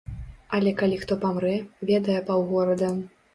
Але 0.57 0.71
калі 0.79 0.97
хто 1.03 1.17
памрэ, 1.25 1.51
ведае 1.91 2.17
паўгорада. 2.31 2.91